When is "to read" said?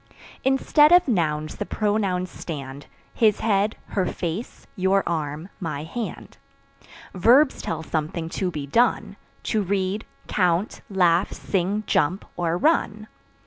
9.43-10.03